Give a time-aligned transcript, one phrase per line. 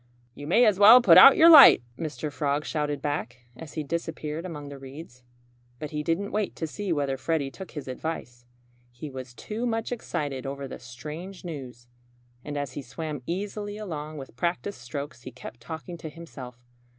[0.33, 2.31] "You may as well put out your light!" Mr.
[2.31, 5.21] Frog shouted back, as he disappeared among the reeds.
[5.77, 8.47] But he didn't wait to see whether Freddie took his advice.
[8.91, 11.87] He was too much excited over the strange news.
[12.43, 16.65] And as he swam easily along with practiced strokes he kept talking to himself.